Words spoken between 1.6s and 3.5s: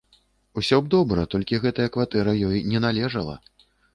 гэтая кватэра ёй не належала.